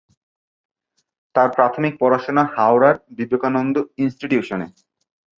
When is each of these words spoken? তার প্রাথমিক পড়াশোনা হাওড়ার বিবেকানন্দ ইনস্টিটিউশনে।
তার 1.35 1.49
প্রাথমিক 1.55 1.93
পড়াশোনা 1.99 2.43
হাওড়ার 2.55 2.95
বিবেকানন্দ 3.17 3.75
ইনস্টিটিউশনে। 3.97 4.67